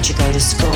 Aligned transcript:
teacher 0.00 0.16
go 0.16 0.32
to 0.32 0.40
school? 0.40 0.72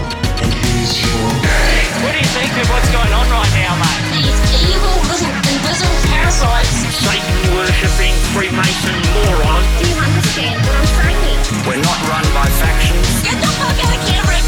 What 2.04 2.12
do 2.12 2.19
you 2.21 2.30
think 2.37 2.53
of 2.61 2.69
what's 2.69 2.91
going 2.93 3.09
on 3.09 3.25
right 3.32 3.53
now, 3.57 3.73
mate? 3.80 4.21
These 4.21 4.69
evil 4.69 4.96
little 5.09 5.32
invisible 5.48 6.00
parasites. 6.12 6.85
Satan 6.93 7.57
worshipping 7.57 8.12
Freemason 8.37 9.00
moron. 9.16 9.64
Do 9.80 9.89
you 9.89 9.96
understand 9.96 10.61
what 10.61 10.77
I'm 10.77 10.84
saying? 10.84 11.41
We're 11.64 11.80
not 11.80 11.98
run 12.05 12.27
by 12.37 12.52
factions. 12.61 13.23
Get 13.25 13.41
the 13.41 13.48
fuck 13.57 13.73
out 13.73 13.80
of 13.80 13.80
camera! 13.80 13.93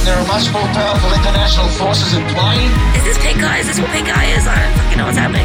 There 0.07 0.15
are 0.15 0.29
much 0.31 0.47
more 0.55 0.63
powerful 0.71 1.11
international 1.19 1.67
forces 1.75 2.15
in 2.15 2.23
play. 2.31 2.63
Is 2.95 3.03
this 3.03 3.19
pink 3.19 3.41
guy? 3.41 3.59
Is 3.59 3.67
this 3.67 3.81
what 3.81 3.91
pink 3.91 4.07
guy 4.07 4.23
is? 4.39 4.47
I 4.47 4.55
don't 4.55 4.79
fucking 4.79 4.99
know 4.99 5.07
what's 5.11 5.19
happening. 5.19 5.43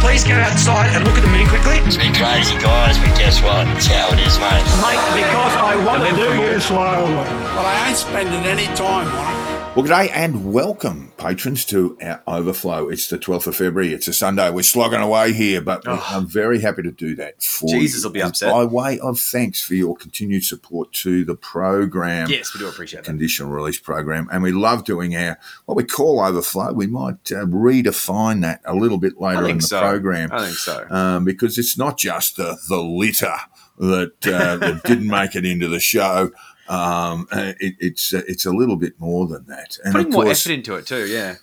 Please 0.00 0.24
go 0.24 0.32
outside 0.32 0.96
and 0.96 1.04
look 1.04 1.20
at 1.20 1.20
the 1.20 1.28
moon 1.28 1.46
quickly. 1.46 1.76
It's 1.84 1.98
been 1.98 2.14
crazy, 2.14 2.56
guys, 2.56 2.96
but 2.96 3.12
guess 3.20 3.42
what? 3.42 3.68
It's 3.76 3.84
how 3.84 4.08
it 4.16 4.20
is, 4.24 4.40
mate. 4.40 4.64
Mate, 4.80 4.96
because 5.12 5.54
I 5.60 5.76
want 5.84 6.08
to 6.08 6.16
do 6.16 6.40
you 6.40 6.58
slowly. 6.58 7.12
But 7.52 7.68
I 7.68 7.88
ain't 7.88 7.98
spending 7.98 8.48
any 8.48 8.64
time 8.72 9.12
on 9.12 9.36
it. 9.36 9.45
Well, 9.76 9.84
g'day 9.84 10.10
and 10.10 10.54
welcome, 10.54 11.12
patrons, 11.18 11.66
to 11.66 11.98
our 12.00 12.22
overflow. 12.26 12.88
It's 12.88 13.08
the 13.08 13.18
12th 13.18 13.48
of 13.48 13.56
February. 13.56 13.92
It's 13.92 14.08
a 14.08 14.14
Sunday. 14.14 14.48
We're 14.48 14.62
slogging 14.62 15.02
away 15.02 15.34
here, 15.34 15.60
but 15.60 15.86
I'm 15.86 16.26
very 16.26 16.62
happy 16.62 16.80
to 16.80 16.90
do 16.90 17.14
that 17.16 17.42
for 17.42 17.68
Jesus 17.68 18.02
you. 18.02 18.08
will 18.08 18.14
be 18.14 18.22
upset. 18.22 18.50
By 18.50 18.64
way 18.64 18.98
of 19.00 19.20
thanks 19.20 19.62
for 19.62 19.74
your 19.74 19.94
continued 19.94 20.44
support 20.44 20.94
to 20.94 21.26
the 21.26 21.34
program. 21.34 22.30
Yes, 22.30 22.54
we 22.54 22.60
do 22.60 22.68
appreciate 22.68 23.00
that. 23.00 23.10
Conditional 23.10 23.50
release 23.50 23.78
program, 23.78 24.30
and 24.32 24.42
we 24.42 24.50
love 24.50 24.84
doing 24.84 25.14
our 25.14 25.38
what 25.66 25.76
we 25.76 25.84
call 25.84 26.22
overflow. 26.22 26.72
We 26.72 26.86
might 26.86 27.30
uh, 27.30 27.44
redefine 27.44 28.40
that 28.40 28.62
a 28.64 28.74
little 28.74 28.96
bit 28.96 29.20
later 29.20 29.46
in 29.46 29.58
the 29.58 29.62
so. 29.62 29.80
program 29.80 30.30
I 30.32 30.46
think 30.46 30.56
so. 30.56 30.86
um, 30.88 31.26
because 31.26 31.58
it's 31.58 31.76
not 31.76 31.98
just 31.98 32.38
the, 32.38 32.56
the 32.70 32.80
litter 32.80 33.36
that, 33.78 34.26
uh, 34.26 34.56
that 34.56 34.84
didn't 34.84 35.08
make 35.08 35.36
it 35.36 35.44
into 35.44 35.68
the 35.68 35.80
show. 35.80 36.30
Um, 36.68 37.28
uh, 37.30 37.52
it, 37.60 37.74
it's 37.80 38.12
uh, 38.14 38.22
it's 38.26 38.44
a 38.46 38.50
little 38.52 38.76
bit 38.76 38.98
more 38.98 39.26
than 39.26 39.46
that, 39.46 39.78
and 39.84 39.92
Putting 39.94 40.10
more 40.12 40.24
course, 40.24 40.46
effort 40.46 40.52
into 40.54 40.74
it 40.74 40.86
too, 40.86 41.06
yeah. 41.06 41.36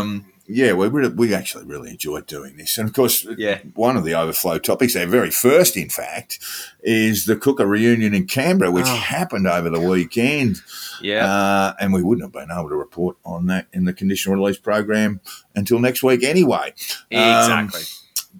um, 0.00 0.26
yeah, 0.52 0.72
we 0.72 0.88
we 0.88 1.32
actually 1.32 1.64
really 1.64 1.90
enjoyed 1.90 2.26
doing 2.26 2.56
this, 2.56 2.76
and 2.76 2.88
of 2.88 2.94
course, 2.94 3.24
Yeah. 3.38 3.60
one 3.74 3.96
of 3.96 4.04
the 4.04 4.14
overflow 4.14 4.58
topics, 4.58 4.96
our 4.96 5.06
very 5.06 5.30
first, 5.30 5.76
in 5.76 5.88
fact, 5.88 6.40
is 6.82 7.24
the 7.26 7.36
Cooker 7.36 7.66
reunion 7.66 8.14
in 8.14 8.26
Canberra, 8.26 8.70
which 8.72 8.86
Oh. 8.88 8.96
happened 8.96 9.46
over 9.46 9.70
the 9.70 9.80
weekend. 9.80 10.60
Yeah. 11.00 11.24
Uh, 11.24 11.74
and 11.80 11.92
we 11.92 12.02
wouldn't 12.02 12.24
have 12.24 12.32
been 12.32 12.50
able 12.54 12.68
to 12.68 12.74
report 12.76 13.16
on 13.24 13.46
that 13.46 13.68
in 13.72 13.84
the 13.84 13.92
conditional 13.92 14.36
release 14.36 14.58
program 14.58 15.20
until 15.54 15.78
next 15.78 16.02
week 16.02 16.22
anyway. 16.24 16.74
Um, 17.12 17.18
exactly. 17.70 17.82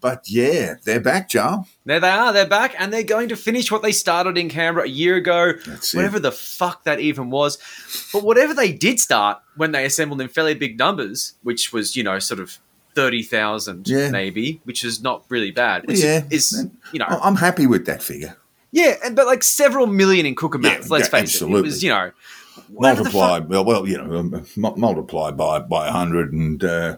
But 0.01 0.25
yeah, 0.29 0.75
they're 0.85 1.01
back, 1.01 1.29
Joel. 1.29 1.67
there 1.85 2.01
they 2.01 2.09
are, 2.09 2.33
they're 2.33 2.47
back, 2.47 2.75
and 2.79 2.93
they're 2.93 3.03
going 3.03 3.29
to 3.29 3.37
finish 3.37 3.71
what 3.71 3.83
they 3.83 3.93
started 3.93 4.39
in 4.39 4.49
Canberra 4.49 4.87
a 4.87 4.89
year 4.89 5.17
ago. 5.17 5.53
That's 5.67 5.93
it. 5.93 5.97
whatever 5.97 6.19
the 6.19 6.33
fuck 6.33 6.85
that 6.85 7.01
even 7.01 7.31
was. 7.31 7.59
But 8.13 8.23
whatever 8.23 8.55
they 8.55 8.73
did 8.73 9.01
start 9.01 9.39
when 9.57 9.73
they 9.73 9.85
assembled 9.85 10.21
in 10.21 10.29
fairly 10.29 10.55
big 10.55 10.79
numbers, 10.79 11.35
which 11.43 11.73
was, 11.73 11.97
you 11.97 12.03
know, 12.03 12.19
sort 12.19 12.41
of 12.41 12.59
30,000 12.95 13.87
Yeah. 13.89 14.11
maybe, 14.11 14.61
which 14.65 14.85
is 14.85 15.03
not 15.03 15.25
really 15.29 15.51
bad. 15.51 15.85
It's, 15.89 16.03
yeah. 16.03 16.23
is 16.31 16.67
you 16.93 16.99
know, 16.99 17.07
I'm 17.07 17.37
happy 17.37 17.67
with 17.67 17.87
that 17.87 18.03
figure. 18.03 18.37
yeah, 18.73 18.95
and, 19.05 19.15
but 19.17 19.27
like 19.27 19.43
several 19.45 19.87
million 19.87 20.27
in 20.27 20.35
Cooker 20.35 20.59
Yeah, 20.61 20.81
let's 20.89 20.91
yeah, 20.91 20.97
face 20.99 21.13
it. 21.13 21.13
It 21.13 21.23
absolutely. 21.23 21.63
was, 21.63 21.83
you 21.85 21.91
know, 21.91 22.11
multiply 22.71 23.39
well, 23.39 23.65
well, 23.65 23.89
you 23.89 23.97
know, 23.97 24.43
multiply 24.57 25.31
by 25.31 25.61
by 25.61 25.89
hundred 25.91 26.33
and 26.33 26.63
uh, 26.63 26.97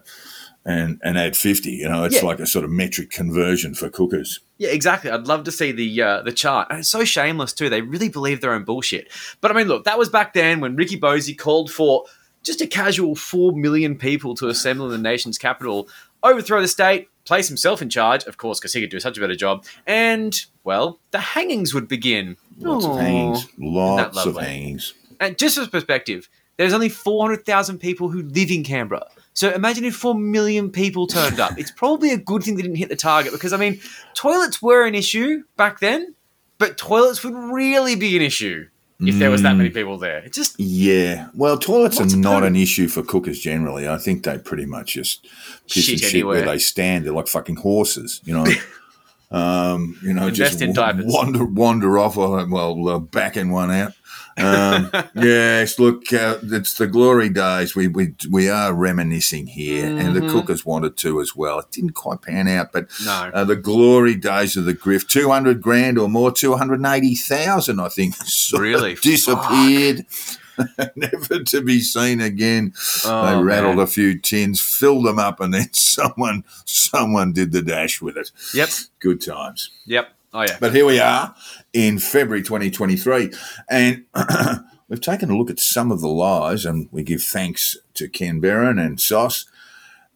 and 0.65 1.01
and 1.03 1.19
add 1.19 1.37
fifty. 1.37 1.71
You 1.73 1.89
know, 1.89 2.05
it's 2.05 2.17
Yeah. 2.17 2.25
like 2.27 2.39
a 2.41 2.47
sort 2.47 2.65
of 2.65 2.71
metric 2.71 3.11
conversion 3.11 3.75
for 3.75 3.89
cookers. 3.89 4.41
Yeah, 4.59 4.71
exactly. 4.71 5.11
I'd 5.11 5.27
love 5.27 5.45
to 5.45 5.53
see 5.53 5.73
the 5.73 6.03
uh, 6.03 6.23
the 6.23 6.33
chart, 6.33 6.69
and 6.71 6.81
it's 6.81 6.89
so 6.89 7.05
shameless 7.05 7.53
too. 7.53 7.69
They 7.69 7.81
really 7.83 8.09
believe 8.09 8.41
their 8.41 8.53
own 8.55 8.65
bullshit. 8.65 9.09
But 9.41 9.51
I 9.51 9.55
mean, 9.55 9.69
look, 9.69 9.85
that 9.85 9.99
was 9.99 10.09
back 10.09 10.35
then 10.35 10.61
when 10.61 10.77
Ricky 10.77 10.99
Bosi 10.99 11.37
called 11.37 11.71
for 11.73 12.05
just 12.43 12.61
a 12.61 12.67
casual 12.67 13.15
four 13.15 13.53
million 13.53 13.97
people 13.97 14.35
to 14.37 14.49
assemble 14.49 14.87
in 14.87 14.93
the 14.93 14.99
nation's 15.11 15.39
capital, 15.39 15.89
overthrow 16.23 16.61
the 16.61 16.69
state, 16.69 17.09
place 17.25 17.47
himself 17.49 17.81
in 17.83 17.89
charge, 17.91 18.25
of 18.25 18.37
course, 18.37 18.59
because 18.59 18.73
he 18.73 18.81
could 18.81 18.91
do 18.91 18.99
such 19.01 19.17
a 19.17 19.21
better 19.21 19.37
job, 19.37 19.65
and 19.87 20.47
well, 20.65 20.99
the 21.11 21.19
hangings 21.21 21.73
would 21.75 21.89
begin. 21.89 22.37
Lots 22.59 22.85
Aw. 22.85 22.91
of 22.95 23.01
hangings, 23.01 23.49
lots 23.59 24.27
of 24.27 24.37
hangings. 24.37 24.95
And 25.21 25.39
just 25.39 25.57
for 25.59 25.67
perspective, 25.69 26.29
there's 26.57 26.73
only 26.73 26.89
400,000 26.89 27.79
people 27.79 28.09
who 28.11 28.23
live 28.23 28.51
in 28.51 28.63
Canberra. 28.65 29.07
So 29.35 29.51
imagine 29.51 29.85
if 29.85 29.95
4 29.97 30.15
million 30.15 30.71
people 30.71 31.07
turned 31.07 31.41
up. 31.41 31.59
It's 31.59 31.71
probably 31.71 32.11
a 32.13 32.19
good 32.19 32.43
thing 32.43 32.57
they 32.57 32.63
didn't 32.63 32.77
hit 32.77 32.89
the 32.89 32.97
target 32.97 33.33
because, 33.33 33.53
I 33.53 33.57
mean, 33.57 33.81
toilets 34.15 34.61
were 34.61 34.87
an 34.87 34.95
issue 34.95 35.43
back 35.57 35.81
then, 35.81 36.15
but 36.59 36.77
toilets 36.77 37.25
would 37.25 37.35
really 37.35 37.95
be 37.97 38.17
an 38.17 38.23
issue 38.23 38.67
if 39.01 39.19
there 39.19 39.31
was 39.31 39.43
that 39.43 39.57
many 39.57 39.71
mm. 39.71 39.75
people 39.75 39.99
there. 39.99 40.19
It 40.19 40.33
just, 40.33 40.59
Yeah, 40.61 41.29
well, 41.35 41.59
toilets 41.59 42.01
are 42.01 42.17
not 42.17 42.45
an 42.45 42.57
issue 42.57 42.89
for 42.89 43.03
cookers 43.03 43.41
generally. 43.41 43.89
I 43.89 43.99
think 43.99 44.23
they 44.23 44.39
pretty 44.39 44.67
much 44.67 44.95
just 44.95 45.25
piss 45.69 45.85
Shit 45.85 46.03
and 46.03 46.11
shit 46.11 46.27
where 46.27 46.45
they 46.45 46.59
stand. 46.59 47.05
They're 47.05 47.13
like 47.13 47.29
fucking 47.29 47.57
horses, 47.57 48.21
you 48.25 48.35
know. 48.35 48.47
um, 49.33 49.97
you 50.03 50.13
know, 50.13 50.29
Invest 50.29 50.37
just 50.37 50.63
in 50.63 50.73
diapers. 50.73 51.05
wander 51.07 51.45
wander 51.45 51.99
off. 51.99 52.19
uh, 52.19 52.47
Well, 52.49 52.89
uh, 52.89 52.99
backing 52.99 53.51
one 53.51 53.71
out. 53.71 53.93
Um, 54.39 54.91
yes, 55.15 55.79
look, 55.79 56.11
uh, 56.13 56.39
it's 56.43 56.75
the 56.75 56.87
glory 56.87 57.29
days. 57.29 57.75
We 57.77 57.89
we 57.89 58.15
we 58.31 58.49
are 58.49 58.73
reminiscing 58.73 59.47
here, 59.49 59.87
and 59.87 60.17
the 60.17 60.21
Mhm. 60.21 60.31
cookers 60.31 60.65
wanted 60.65 60.97
to 60.99 61.21
as 61.21 61.37
well. 61.37 61.59
It 61.59 61.71
didn't 61.71 61.93
quite 61.95 62.23
pan 62.23 62.49
out, 62.49 62.73
but 62.73 62.89
no. 63.05 63.31
uh, 63.35 63.45
the 63.45 63.57
glory 63.57 64.15
days 64.15 64.57
of 64.57 64.65
the 64.65 64.75
grift, 64.75 65.09
two 65.09 65.29
hundred 65.31 65.61
grand 65.61 65.99
or 65.99 66.09
more, 66.09 66.33
two 66.33 66.55
hundred 66.57 66.85
eighty 66.87 67.15
thousand, 67.15 67.79
I 67.81 67.89
think, 67.89 68.15
really 68.59 68.95
disappeared, 68.95 70.07
never 70.97 71.43
to 71.43 71.61
be 71.63 71.81
seen 71.81 72.21
again. 72.21 72.73
Oh, 73.05 73.27
they 73.27 73.43
rattled 73.43 73.77
man. 73.77 73.85
a 73.85 73.87
few 73.87 74.19
tins, 74.19 74.61
filled 74.61 75.07
them 75.07 75.19
up, 75.19 75.41
and 75.41 75.53
then 75.53 75.69
someone 75.73 76.45
someone 76.65 77.33
did 77.33 77.53
the 77.53 77.63
dash 77.63 78.01
with 78.01 78.17
it. 78.17 78.31
Yep. 78.55 78.69
Good 79.01 79.21
times. 79.21 79.71
Yep. 79.87 80.09
Oh, 80.35 80.43
yeah. 80.43 80.57
But 80.61 80.75
here 80.75 80.87
we 80.87 80.99
are 80.99 81.35
in 81.73 81.99
February 81.99 82.43
2023, 82.43 83.33
and 83.69 84.05
we've 84.89 85.01
taken 85.01 85.31
a 85.31 85.37
look 85.37 85.51
at 85.51 85.61
some 85.61 85.93
of 85.93 86.01
the 86.01 86.09
lies, 86.09 86.65
and 86.65 86.89
we 86.91 87.03
give 87.03 87.23
thanks 87.23 87.77
to 87.95 88.09
Ken 88.09 88.41
Barron 88.41 88.79
and 88.79 89.01
Sauce. 89.01 89.47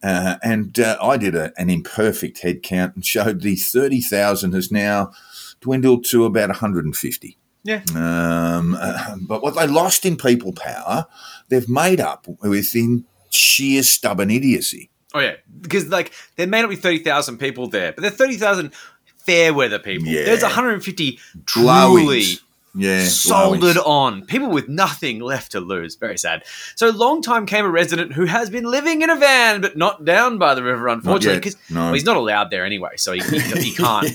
Uh, 0.03 0.37
and 0.43 0.79
uh, 0.79 0.97
I 1.01 1.17
did 1.17 1.35
a, 1.35 1.51
an 1.57 1.69
imperfect 1.69 2.41
head 2.41 2.61
count 2.61 2.95
and 2.95 3.05
showed 3.05 3.41
the 3.41 3.55
30,000 3.55 4.53
has 4.53 4.71
now 4.71 5.11
dwindled 5.59 6.05
to 6.05 6.25
about 6.25 6.49
150. 6.49 7.37
Yeah. 7.63 7.81
Um, 7.95 8.77
uh, 8.79 9.15
but 9.21 9.41
what 9.41 9.55
they 9.55 9.67
lost 9.67 10.05
in 10.05 10.15
people 10.15 10.53
power, 10.53 11.07
they've 11.49 11.67
made 11.67 11.99
up 11.99 12.27
within 12.41 13.05
sheer 13.29 13.83
stubborn 13.83 14.31
idiocy. 14.31 14.89
Oh, 15.13 15.19
yeah. 15.19 15.35
Because, 15.61 15.87
like, 15.87 16.13
there 16.35 16.47
may 16.47 16.61
not 16.61 16.69
be 16.69 16.75
30,000 16.75 17.37
people 17.37 17.67
there, 17.67 17.91
but 17.91 18.01
there 18.01 18.11
are 18.11 18.15
30,000 18.15 18.73
fair 19.17 19.53
weather 19.53 19.79
people. 19.79 20.07
Yeah. 20.07 20.25
There's 20.25 20.43
150 20.43 21.19
truly 21.45 21.67
Glowings. 21.67 22.41
Yeah. 22.77 23.03
soldered 23.05 23.77
on. 23.77 24.25
People 24.25 24.49
with 24.49 24.69
nothing 24.69 25.19
left 25.19 25.51
to 25.53 25.59
lose. 25.59 25.95
Very 25.95 26.17
sad. 26.17 26.43
So, 26.75 26.89
long-time 26.89 27.45
Canberra 27.45 27.73
resident 27.73 28.13
who 28.13 28.25
has 28.25 28.49
been 28.49 28.65
living 28.65 29.01
in 29.01 29.09
a 29.09 29.15
van 29.15 29.61
but 29.61 29.75
not 29.75 30.05
down 30.05 30.37
by 30.37 30.53
the 30.55 30.63
river, 30.63 30.87
unfortunately, 30.87 31.39
because 31.39 31.57
no. 31.69 31.91
he's 31.93 32.05
not 32.05 32.17
allowed 32.17 32.51
there 32.51 32.65
anyway, 32.65 32.91
so 32.97 33.13
he, 33.13 33.19
he, 33.21 33.39
he 33.39 33.71
can't. 33.75 34.07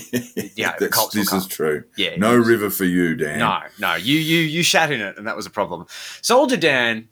Yeah, 0.55 0.75
this 0.79 1.33
is 1.33 1.47
true. 1.47 1.83
Yeah, 1.97 2.15
no 2.17 2.35
river 2.35 2.69
for 2.69 2.85
you, 2.85 3.15
Dan. 3.15 3.39
No, 3.39 3.59
no, 3.79 3.95
you 3.95 4.17
you 4.17 4.39
you 4.39 4.63
shat 4.63 4.91
in 4.91 5.01
it, 5.01 5.17
and 5.17 5.27
that 5.27 5.35
was 5.35 5.45
a 5.45 5.49
problem. 5.49 5.85
Soldier 6.21 6.57
Dan 6.57 7.09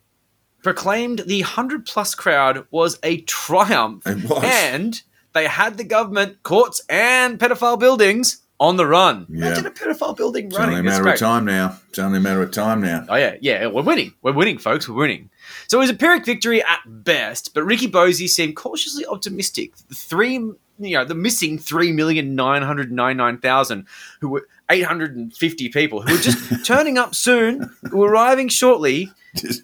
proclaimed 0.64 1.20
the 1.26 1.42
hundred 1.42 1.86
plus 1.86 2.16
crowd 2.16 2.66
was 2.72 2.98
a 3.04 3.22
triumph, 3.22 4.06
It 4.06 4.30
was. 4.30 4.44
and 4.44 5.02
they 5.34 5.48
had 5.48 5.78
the 5.78 5.84
government, 5.84 6.44
courts, 6.44 6.82
and 6.90 7.40
pedophile 7.40 7.80
buildings 7.80 8.42
on 8.62 8.78
the 8.78 8.86
run. 8.86 9.26
Yeah. 9.28 9.48
Imagine 9.48 9.66
a 9.66 9.72
pedophile 9.72 10.16
building 10.16 10.50
running. 10.50 10.52
It's 10.52 10.60
only 10.60 10.74
a 10.74 10.76
running. 10.76 10.88
It's 10.88 11.00
matter 11.00 11.10
of 11.14 11.20
time 11.20 11.46
now. 11.46 11.78
It's 11.90 12.00
only 12.00 12.18
a 12.20 12.22
matter 12.22 12.44
of 12.44 12.52
time 12.52 12.82
now. 12.82 13.06
Oh 13.10 13.16
yeah, 13.16 13.36
yeah, 13.42 13.66
we're 13.68 13.82
winning. 13.82 14.14
We're 14.22 14.34
winning, 14.34 14.60
folks. 14.60 14.88
We're 14.88 14.96
winning. 14.96 15.32
So 15.68 15.80
it 15.80 15.82
was 15.82 15.90
a 15.90 15.96
Pyrrhic 15.96 16.26
victory 16.26 16.62
at 16.64 16.80
best, 16.86 17.54
but 17.56 17.64
Ricky 17.64 17.88
Bosi 17.90 18.30
seemed 18.30 18.56
cautiously 18.56 19.04
optimistic. 19.08 19.76
The 19.90 19.96
three, 19.96 20.34
you 20.34 20.56
know, 20.80 21.04
the 21.04 21.16
missing 21.16 21.58
three 21.58 21.92
million 21.92 22.36
nine 22.36 22.62
hundred 22.62 22.92
ninety 22.92 23.18
nine 23.18 23.40
thousand, 23.40 23.88
who 24.22 24.30
were 24.30 24.48
eight 24.70 24.84
hundred 24.86 25.16
and 25.18 25.34
fifty 25.36 25.68
people, 25.68 26.04
who 26.04 26.14
were 26.14 26.22
just 26.22 26.64
turning 26.66 27.00
up 27.00 27.16
soon, 27.16 27.68
who 27.90 27.98
were 27.98 28.10
arriving 28.12 28.48
shortly, 28.48 29.12
Just- 29.36 29.64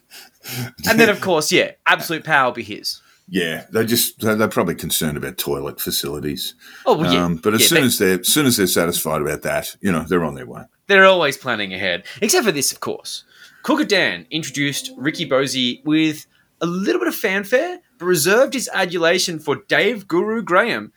and 0.90 1.00
then 1.00 1.10
of 1.10 1.22
course, 1.22 1.52
yeah, 1.52 1.72
absolute 1.86 2.24
power 2.24 2.46
will 2.46 2.54
be 2.54 2.64
his. 2.64 3.00
Yeah, 3.30 3.66
they 3.72 3.86
just 3.86 4.20
they're 4.22 4.36
they're 4.36 4.48
probably 4.48 4.76
concerned 4.76 5.18
about 5.18 5.38
toilet 5.38 5.82
facilities. 5.82 6.56
Oh 6.86 6.98
well, 6.98 7.14
yeah, 7.14 7.26
Um, 7.26 7.36
but 7.38 7.54
as 7.54 7.62
yeah, 7.62 7.68
soon 7.68 7.82
they- 7.82 7.86
as 7.88 7.98
they're 7.98 8.20
as 8.22 8.28
soon 8.28 8.46
as 8.46 8.58
they're 8.58 8.68
satisfied 8.68 9.22
about 9.22 9.42
that, 9.42 9.76
you 9.82 9.92
know, 9.92 10.04
they're 10.08 10.24
on 10.24 10.36
their 10.36 10.46
way. 10.46 10.64
They're 10.88 11.06
always 11.06 11.36
planning 11.38 11.74
ahead, 11.74 12.06
except 12.22 12.46
for 12.46 12.52
this, 12.54 12.72
of 12.72 12.80
course. 12.80 13.26
Cooker 13.64 13.84
Dan 13.84 14.26
introduced 14.32 14.92
Ricky 14.98 15.28
Bosi 15.28 15.84
with 15.84 16.26
a 16.62 16.66
little 16.66 17.00
bit 17.00 17.10
of 17.10 17.16
fanfare, 17.16 17.80
but 17.98 18.06
reserved 18.06 18.54
his 18.54 18.70
adulation 18.74 19.40
for 19.40 19.58
Dave 19.68 20.08
Guru 20.08 20.42
Graham, 20.42 20.94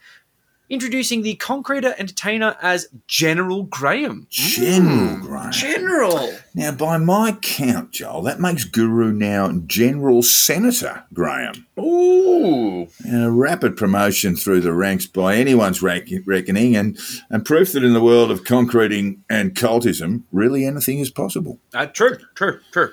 introducing 0.70 1.22
the 1.22 1.34
concreter 1.36 1.94
entertainer 1.98 2.56
as 2.62 2.88
General 3.06 3.64
Graham. 3.64 4.26
General 4.30 5.16
Graham. 5.16 5.52
General. 5.52 6.32
Now, 6.54 6.72
by 6.72 6.96
my 6.96 7.36
count, 7.42 7.90
Joel, 7.90 8.22
that 8.22 8.40
makes 8.40 8.64
Guru 8.64 9.12
now 9.12 9.52
General 9.66 10.22
Senator 10.22 11.04
Graham. 11.12 11.66
Ooh. 11.78 12.86
And 13.04 13.24
a 13.24 13.30
rapid 13.30 13.76
promotion 13.76 14.36
through 14.36 14.60
the 14.60 14.72
ranks 14.72 15.06
by 15.06 15.34
anyone's 15.34 15.82
rack- 15.82 16.08
reckoning, 16.24 16.76
and, 16.76 16.98
and 17.28 17.44
proof 17.44 17.72
that 17.72 17.84
in 17.84 17.92
the 17.92 18.02
world 18.02 18.30
of 18.30 18.44
concreting 18.44 19.24
and 19.28 19.54
cultism, 19.54 20.22
really 20.32 20.64
anything 20.64 21.00
is 21.00 21.10
possible. 21.10 21.58
Uh, 21.74 21.86
true, 21.86 22.16
true, 22.34 22.60
true. 22.70 22.92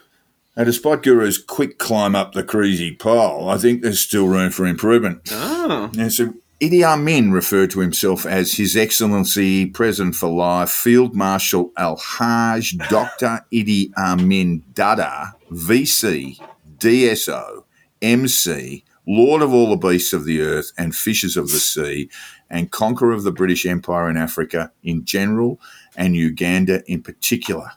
Now, 0.55 0.63
despite 0.63 1.03
Guru's 1.03 1.37
quick 1.37 1.77
climb 1.77 2.15
up 2.15 2.33
the 2.33 2.43
crazy 2.43 2.95
pole, 2.95 3.47
I 3.47 3.59
think 3.59 3.83
there's 3.83 4.01
still 4.01 4.27
room 4.27 4.49
for 4.49 4.65
improvement. 4.65 5.21
Oh. 5.31 5.91
Now, 5.93 6.09
so 6.09 6.33
Idi 6.59 6.83
Amin 6.83 7.31
referred 7.31 7.69
to 7.69 7.81
himself 7.81 8.25
as 8.25 8.53
His 8.53 8.75
Excellency 8.75 9.67
President 9.67 10.15
for 10.15 10.27
Life, 10.27 10.71
Field 10.71 11.15
Marshal 11.15 11.71
Al 11.77 11.97
Haj 11.97 12.75
Dr. 12.89 13.45
Idi 13.53 13.91
Amin 13.95 14.63
Dada, 14.73 15.35
VC, 15.51 16.39
DSO, 16.79 17.63
MC, 18.01 18.83
Lord 19.05 19.43
of 19.43 19.53
all 19.53 19.69
the 19.69 19.87
beasts 19.87 20.13
of 20.13 20.25
the 20.25 20.41
earth 20.41 20.71
and 20.79 20.95
fishes 20.95 21.37
of 21.37 21.51
the 21.51 21.59
sea, 21.59 22.09
and 22.49 22.71
conqueror 22.71 23.11
of 23.11 23.21
the 23.21 23.31
British 23.31 23.63
Empire 23.63 24.09
in 24.09 24.17
Africa 24.17 24.71
in 24.81 25.05
general 25.05 25.61
and 25.95 26.15
Uganda 26.15 26.81
in 26.91 27.03
particular. 27.03 27.73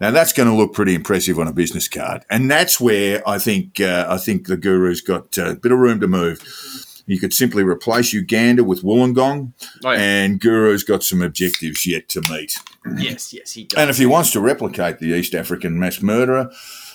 Now 0.00 0.10
that's 0.10 0.32
going 0.32 0.48
to 0.48 0.54
look 0.54 0.72
pretty 0.72 0.94
impressive 0.94 1.38
on 1.38 1.48
a 1.48 1.52
business 1.52 1.88
card, 1.88 2.24
and 2.30 2.50
that's 2.50 2.80
where 2.80 3.26
I 3.28 3.38
think 3.38 3.78
uh, 3.78 4.06
I 4.08 4.16
think 4.16 4.46
the 4.46 4.56
guru's 4.56 5.02
got 5.02 5.36
uh, 5.36 5.50
a 5.50 5.56
bit 5.56 5.70
of 5.70 5.78
room 5.78 6.00
to 6.00 6.08
move. 6.08 6.40
You 7.06 7.20
could 7.20 7.34
simply 7.34 7.62
replace 7.62 8.12
Uganda 8.12 8.64
with 8.64 8.82
Wollongong, 8.82 9.52
Oh, 9.84 9.90
yeah. 9.92 9.98
and 9.98 10.40
Guru's 10.40 10.84
got 10.84 11.02
some 11.02 11.20
objectives 11.22 11.86
yet 11.86 12.08
to 12.10 12.22
meet. 12.30 12.56
Yes, 12.96 13.32
yes, 13.32 13.52
he 13.52 13.64
does. 13.64 13.78
And 13.78 13.90
if 13.90 13.98
he 13.98 14.06
wants 14.06 14.30
to 14.32 14.40
replicate 14.40 14.98
the 14.98 15.08
East 15.14 15.34
African 15.34 15.78
mass 15.78 16.00
murderer, 16.00 16.50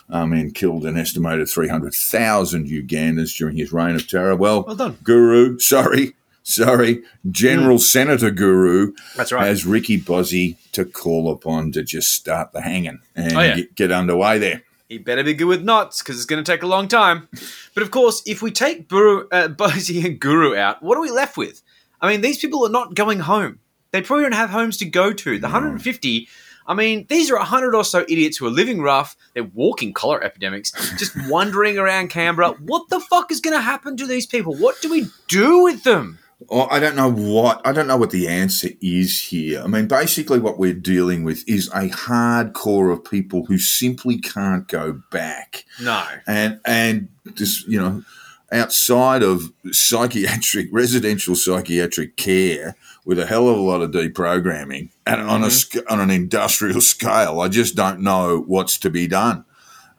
I 0.09 0.25
mean, 0.25 0.51
killed 0.51 0.85
an 0.85 0.97
estimated 0.97 1.47
300,000 1.47 2.67
Ugandans 2.67 3.35
during 3.38 3.57
his 3.57 3.71
reign 3.71 3.95
of 3.95 4.07
terror, 4.07 4.35
well, 4.35 4.63
Well 4.63 4.75
done. 4.75 4.97
Guru, 5.03 5.59
sorry, 5.59 6.13
sorry, 6.41 7.03
General 7.29 7.77
mm. 7.77 7.81
Senator 7.81 8.31
Guru 8.31 8.94
That's 9.15 9.31
right. 9.31 9.45
has 9.45 9.65
Ricky 9.65 10.00
Bosi 10.01 10.56
to 10.71 10.85
call 10.85 11.31
upon 11.31 11.71
to 11.73 11.83
just 11.83 12.11
start 12.13 12.51
the 12.53 12.61
hanging 12.61 13.00
and 13.15 13.33
Oh, 13.35 13.41
yeah. 13.41 13.56
get, 13.57 13.75
get 13.75 13.91
underway 13.91 14.39
there. 14.39 14.63
He 14.89 14.97
better 14.97 15.24
be 15.24 15.36
good 15.36 15.45
with 15.45 15.62
knots 15.62 16.01
because 16.01 16.15
it's 16.15 16.25
going 16.25 16.44
to 16.44 16.51
take 16.51 16.63
a 16.63 16.68
long 16.68 16.88
time. 16.88 17.30
But 17.75 17.83
of 17.83 17.91
course, 17.91 18.24
if 18.25 18.41
we 18.41 18.50
take 18.50 18.89
Buru, 18.89 19.27
uh, 19.31 19.47
Bosi 19.50 20.03
and 20.03 20.19
Guru 20.19 20.56
out, 20.56 20.81
what 20.81 20.97
are 20.97 21.01
we 21.01 21.12
left 21.12 21.38
with? 21.38 21.62
I 22.01 22.09
mean, 22.09 22.21
these 22.21 22.39
people 22.39 22.65
are 22.65 22.71
not 22.71 22.95
going 22.95 23.19
home. 23.19 23.59
They 23.91 24.01
probably 24.01 24.24
don't 24.24 24.31
have 24.31 24.50
homes 24.50 24.77
to 24.77 24.86
go 24.86 25.13
to. 25.13 25.38
The 25.38 25.45
150, 25.45 26.27
I 26.65 26.74
mean, 26.74 27.06
these 27.07 27.30
are 27.30 27.38
100 27.38 27.75
or 27.75 27.83
so 27.83 28.01
idiots 28.01 28.38
who 28.38 28.47
are 28.47 28.51
living 28.51 28.81
rough. 28.81 29.15
They're 29.36 29.44
walking 29.44 29.94
cholera 29.94 30.25
epidemics, 30.25 30.71
just 30.97 31.15
wandering 31.30 31.77
around 31.77 32.09
Canberra. 32.09 32.53
What 32.53 32.89
the 32.89 33.00
fuck 33.00 33.31
is 33.31 33.42
going 33.42 33.56
to 33.56 33.62
happen 33.62 33.95
to 33.97 34.07
these 34.07 34.25
people? 34.25 34.56
What 34.56 34.81
do 34.81 34.89
we 34.89 35.06
do 35.27 35.62
with 35.63 35.83
them? 35.83 36.18
I 36.51 36.80
don't 36.80 36.95
know 36.95 37.12
what 37.12 37.62
I 37.65 37.74
don't 37.74 37.88
know 37.88 37.97
what 37.97 38.12
the 38.12 38.27
answer 38.27 38.69
is 38.81 39.19
here. 39.24 39.62
I 39.62 39.68
mean, 39.68 39.88
basically, 39.88 40.39
what 40.39 40.57
we're 40.57 40.74
dealing 40.74 41.24
with 41.24 41.44
is 41.47 41.68
a 41.69 41.89
hardcore 41.89 42.94
of 42.94 43.03
people 43.03 43.45
who 43.45 43.57
simply 43.57 44.18
can't 44.19 44.68
go 44.68 45.01
back. 45.12 45.65
No. 45.81 46.03
and 46.27 46.59
and 46.65 47.09
this 47.25 47.65
you 47.68 47.80
know 47.80 48.03
outside 48.51 49.21
of 49.21 49.51
psychiatric 49.71 50.69
residential 50.71 51.36
psychiatric 51.36 52.15
care 52.15 52.75
with 53.06 53.19
a 53.19 53.25
hell 53.25 53.47
of 53.50 53.57
a 53.57 53.62
lot 53.62 53.81
of 53.81 53.92
deprogramming 53.92 54.89
and 55.06 55.21
on 55.21 55.44
a 55.44 55.50
on 55.92 56.00
an 56.00 56.09
industrial 56.09 56.81
scale 56.95 57.42
i 57.42 57.47
just 57.47 57.75
don't 57.75 58.00
know 58.00 58.39
what's 58.47 58.80
to 58.80 58.89
be 58.89 59.06
done 59.07 59.45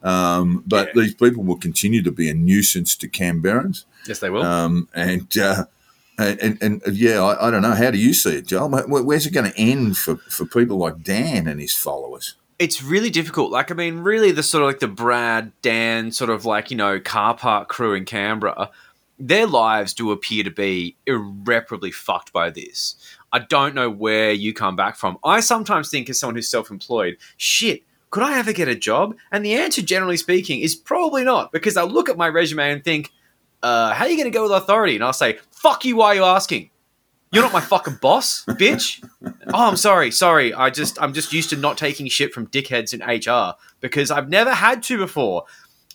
um, 0.02 0.64
but 0.66 0.88
Yeah. 0.88 1.02
these 1.02 1.14
people 1.14 1.44
will 1.44 1.58
continue 1.58 2.02
to 2.02 2.10
be 2.10 2.28
a 2.30 2.34
nuisance 2.34 2.96
to 2.96 3.08
Canberrans, 3.08 3.84
Yes, 4.08 4.18
they 4.18 4.30
will. 4.30 4.42
um, 4.42 4.88
and, 4.94 5.36
uh, 5.36 5.64
and 6.20 6.58
and 6.62 6.82
yeah, 6.92 7.22
I, 7.22 7.48
I 7.48 7.50
don't 7.50 7.62
know. 7.62 7.74
How 7.74 7.90
do 7.90 7.98
you 7.98 8.12
see 8.12 8.36
it, 8.36 8.46
Joel? 8.46 8.70
Where's 8.86 9.26
it 9.26 9.32
going 9.32 9.50
to 9.50 9.58
end 9.58 9.96
for, 9.96 10.16
for 10.16 10.44
people 10.44 10.76
like 10.78 11.02
Dan 11.02 11.46
and 11.46 11.60
his 11.60 11.74
followers? 11.74 12.36
it's 12.60 12.82
really 12.82 13.08
difficult. 13.08 13.50
Like, 13.50 13.70
I 13.70 13.74
mean, 13.74 14.00
really, 14.00 14.32
the 14.32 14.42
sort 14.42 14.62
of 14.62 14.66
like 14.68 14.80
the 14.80 14.86
Brad, 14.86 15.50
Dan, 15.62 16.12
sort 16.12 16.28
of 16.28 16.44
like, 16.44 16.70
you 16.70 16.76
know, 16.76 17.00
car 17.00 17.34
park 17.34 17.70
crew 17.70 17.94
in 17.94 18.04
Canberra, 18.04 18.70
their 19.18 19.46
lives 19.46 19.94
do 19.94 20.12
appear 20.12 20.44
to 20.44 20.50
be 20.50 20.94
irreparably 21.06 21.90
fucked 21.90 22.34
by 22.34 22.50
this. 22.50 22.96
I 23.32 23.38
don't 23.38 23.74
know 23.74 23.88
where 23.88 24.32
you 24.32 24.52
come 24.52 24.76
back 24.76 24.96
from. 24.96 25.16
I 25.24 25.40
sometimes 25.40 25.88
think, 25.88 26.10
as 26.10 26.20
someone 26.20 26.34
who's 26.34 26.48
self 26.48 26.70
employed, 26.70 27.16
shit, 27.38 27.82
could 28.10 28.22
I 28.22 28.38
ever 28.38 28.52
get 28.52 28.68
a 28.68 28.74
job? 28.74 29.16
And 29.32 29.42
the 29.42 29.54
answer, 29.54 29.80
generally 29.80 30.18
speaking, 30.18 30.60
is 30.60 30.76
probably 30.76 31.24
not, 31.24 31.52
because 31.52 31.78
I'll 31.78 31.88
look 31.88 32.10
at 32.10 32.18
my 32.18 32.28
resume 32.28 32.72
and 32.72 32.84
think, 32.84 33.10
uh, 33.62 33.92
how 33.94 34.04
are 34.04 34.08
you 34.08 34.16
going 34.16 34.30
to 34.30 34.36
go 34.36 34.42
with 34.44 34.52
authority? 34.52 34.94
And 34.94 35.04
I'll 35.04 35.12
say, 35.12 35.38
fuck 35.50 35.84
you, 35.84 35.96
why 35.96 36.08
are 36.08 36.14
you 36.16 36.24
asking? 36.24 36.70
You're 37.32 37.42
not 37.44 37.52
my 37.52 37.60
fucking 37.60 37.98
boss, 38.02 38.44
bitch. 38.46 39.04
Oh, 39.52 39.68
I'm 39.68 39.76
sorry, 39.76 40.12
sorry. 40.12 40.54
I 40.54 40.70
just 40.70 41.00
I'm 41.02 41.12
just 41.12 41.32
used 41.32 41.50
to 41.50 41.56
not 41.56 41.76
taking 41.76 42.06
shit 42.08 42.32
from 42.32 42.46
dickheads 42.46 42.94
in 42.94 43.00
HR 43.02 43.56
because 43.80 44.10
I've 44.12 44.28
never 44.28 44.52
had 44.54 44.80
to 44.84 44.96
before. 44.98 45.44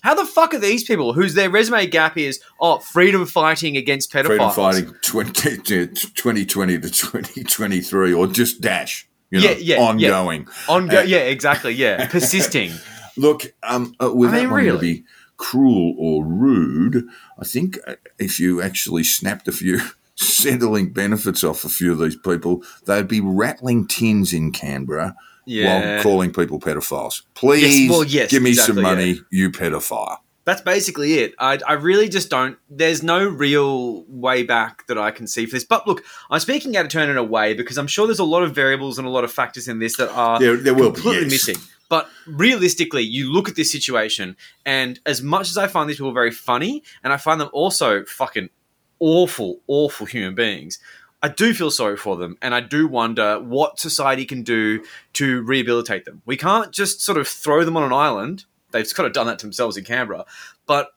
How 0.02 0.14
the 0.14 0.26
fuck 0.26 0.52
are 0.52 0.58
these 0.58 0.84
people 0.84 1.14
whose 1.14 1.32
their 1.32 1.48
resume 1.48 1.86
gap 1.86 2.18
is 2.18 2.38
oh 2.60 2.78
freedom 2.80 3.24
fighting 3.24 3.78
against 3.78 4.12
pedophiles? 4.12 4.26
Freedom 4.26 4.50
fighting 4.92 4.94
20, 5.00 5.86
2020 5.88 6.78
to 6.80 6.90
2023 6.90 8.12
or 8.12 8.26
just 8.26 8.60
dash, 8.60 9.08
you 9.30 9.40
know, 9.40 9.46
Yeah, 9.50 9.56
yeah, 9.58 9.76
yeah. 9.76 9.82
ongoing. 10.12 10.44
Ongo- 10.66 10.98
Uh, 10.98 11.02
yeah, 11.02 11.18
exactly. 11.18 11.72
Yeah, 11.72 12.06
persisting. 12.08 12.72
Look, 13.16 13.44
um, 13.62 13.94
uh, 14.02 14.12
without 14.12 14.36
I 14.36 14.40
mean, 14.42 14.50
really? 14.50 14.92
be 14.94 15.04
cruel 15.36 15.94
or 15.98 16.24
rude, 16.24 17.04
I 17.38 17.44
think 17.44 17.78
uh, 17.86 17.94
if 18.18 18.38
you 18.40 18.62
actually 18.62 19.04
snapped 19.04 19.48
a 19.48 19.52
few 19.52 19.80
settling 20.16 20.92
benefits 20.92 21.44
off 21.44 21.64
a 21.64 21.68
few 21.68 21.92
of 21.92 21.98
these 21.98 22.16
people, 22.16 22.62
they'd 22.86 23.08
be 23.08 23.20
rattling 23.20 23.86
tins 23.86 24.32
in 24.32 24.50
Canberra 24.52 25.14
Yeah. 25.44 25.94
while 25.96 26.02
calling 26.02 26.32
people 26.32 26.58
pedophiles. 26.58 27.22
Please 27.34 27.80
Yes, 27.82 27.90
well, 27.90 28.04
yes, 28.04 28.30
give 28.30 28.42
me 28.42 28.54
some 28.54 28.80
money, 28.80 29.10
yeah. 29.12 29.20
you 29.30 29.50
pedophile. 29.50 30.18
That's 30.44 30.60
basically 30.62 31.14
it. 31.14 31.34
I, 31.40 31.58
I 31.66 31.72
really 31.72 32.08
just 32.08 32.30
don't. 32.30 32.56
There's 32.70 33.02
no 33.02 33.26
real 33.28 34.04
way 34.04 34.44
back 34.44 34.86
that 34.86 34.96
I 34.96 35.10
can 35.10 35.26
see 35.26 35.44
for 35.44 35.56
this. 35.56 35.64
But 35.64 35.88
look, 35.88 36.04
I'm 36.30 36.38
speaking 36.38 36.76
out 36.76 36.84
of 36.84 36.90
turn 36.92 37.10
in 37.10 37.16
a 37.16 37.24
way 37.24 37.52
because 37.54 37.76
I'm 37.76 37.88
sure 37.88 38.06
there's 38.06 38.20
a 38.20 38.24
lot 38.24 38.44
of 38.44 38.54
variables 38.54 38.96
and 38.96 39.08
a 39.08 39.10
lot 39.10 39.24
of 39.24 39.32
factors 39.32 39.66
in 39.66 39.80
this 39.80 39.96
that 39.96 40.08
are 40.10 40.38
There- 40.38 40.56
there 40.56 40.72
will 40.72 40.90
be, 40.90 41.00
completely 41.00 41.22
yes. 41.32 41.48
missing. 41.48 41.56
But 41.88 42.08
realistically, 42.26 43.02
you 43.02 43.32
look 43.32 43.48
at 43.48 43.56
this 43.56 43.70
situation, 43.70 44.36
and 44.64 44.98
as 45.06 45.22
much 45.22 45.48
as 45.48 45.56
I 45.56 45.66
find 45.66 45.88
these 45.88 45.96
people 45.96 46.12
very 46.12 46.30
funny, 46.30 46.82
and 47.04 47.12
I 47.12 47.16
find 47.16 47.40
them 47.40 47.50
also 47.52 48.04
fucking 48.04 48.50
awful, 48.98 49.60
awful 49.66 50.06
human 50.06 50.34
beings, 50.34 50.78
I 51.22 51.28
do 51.28 51.54
feel 51.54 51.70
sorry 51.70 51.96
for 51.96 52.16
them, 52.16 52.36
and 52.42 52.54
I 52.54 52.60
do 52.60 52.86
wonder 52.86 53.40
what 53.40 53.80
society 53.80 54.24
can 54.24 54.42
do 54.42 54.84
to 55.14 55.42
rehabilitate 55.42 56.04
them. 56.04 56.22
We 56.26 56.36
can't 56.36 56.72
just 56.72 57.00
sort 57.00 57.18
of 57.18 57.26
throw 57.26 57.64
them 57.64 57.76
on 57.76 57.82
an 57.84 57.92
island. 57.92 58.44
They've 58.70 58.92
kind 58.94 59.06
of 59.06 59.12
done 59.12 59.26
that 59.26 59.38
to 59.40 59.46
themselves 59.46 59.76
in 59.76 59.84
Canberra, 59.84 60.26
but 60.66 60.90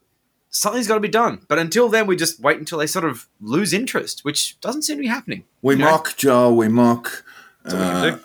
something's 0.50 0.86
got 0.86 0.94
to 0.94 1.00
be 1.00 1.08
done. 1.08 1.40
But 1.48 1.58
until 1.58 1.88
then, 1.88 2.06
we 2.06 2.16
just 2.16 2.40
wait 2.40 2.58
until 2.58 2.78
they 2.78 2.86
sort 2.86 3.04
of 3.04 3.28
lose 3.40 3.72
interest, 3.72 4.24
which 4.24 4.60
doesn't 4.60 4.82
seem 4.82 4.96
to 4.96 5.02
be 5.02 5.08
happening. 5.08 5.44
We 5.62 5.74
You 5.74 5.80
know? 5.80 5.90
mock, 5.92 6.16
Joel, 6.16 6.56
we 6.56 6.68
mock. 6.68 7.24
Uh, 7.64 8.16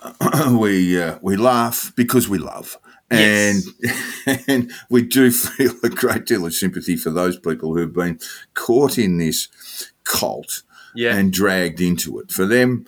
we 0.60 1.00
uh, 1.00 1.18
we 1.22 1.36
laugh 1.36 1.92
because 1.96 2.28
we 2.28 2.38
love. 2.38 2.78
And 3.10 3.62
Yes. 3.80 4.44
and 4.48 4.72
we 4.90 5.02
do 5.02 5.30
feel 5.30 5.72
a 5.84 5.88
great 5.88 6.26
deal 6.26 6.44
of 6.44 6.54
sympathy 6.54 6.96
for 6.96 7.10
those 7.10 7.38
people 7.38 7.74
who've 7.74 7.92
been 7.92 8.18
caught 8.54 8.98
in 8.98 9.18
this 9.18 9.48
cult 10.04 10.62
Yeah. 10.94 11.14
and 11.16 11.32
dragged 11.32 11.80
into 11.80 12.18
it. 12.18 12.32
For 12.32 12.46
them, 12.46 12.86